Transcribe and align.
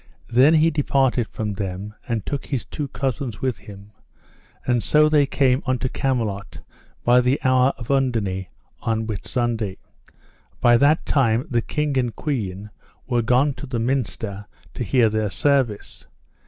Then 0.31 0.55
he 0.55 0.71
departed 0.71 1.27
from 1.27 1.53
them 1.53 1.93
and 2.07 2.25
took 2.25 2.47
his 2.47 2.65
two 2.65 2.87
cousins 2.87 3.39
with 3.39 3.59
him, 3.59 3.91
and 4.65 4.81
so 4.81 5.07
they 5.07 5.27
came 5.27 5.61
unto 5.67 5.87
Camelot 5.89 6.59
by 7.03 7.21
the 7.21 7.39
hour 7.43 7.71
of 7.77 7.89
underne 7.91 8.47
on 8.79 9.05
Whitsunday. 9.05 9.77
By 10.59 10.77
that 10.77 11.05
time 11.05 11.45
the 11.51 11.61
king 11.61 11.99
and 11.99 12.09
the 12.09 12.13
queen 12.13 12.71
were 13.05 13.21
gone 13.21 13.53
to 13.53 13.67
the 13.67 13.77
minster 13.77 14.47
to 14.73 14.83
hear 14.83 15.07
their 15.07 15.29
service. 15.29 16.07